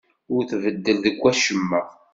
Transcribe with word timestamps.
Ur 0.33 0.41
tbeddel 0.49 0.97
deg 1.05 1.15
wacemma. 1.21 1.81